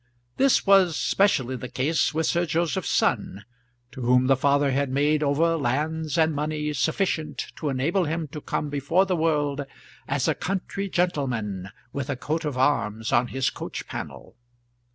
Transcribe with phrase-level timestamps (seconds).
[0.37, 3.45] This was specially the case with Sir Joseph's son,
[3.91, 8.41] to whom the father had made over lands and money sufficient to enable him to
[8.41, 9.63] come before the world
[10.07, 14.35] as a country gentleman with a coat of arms on his coach panel.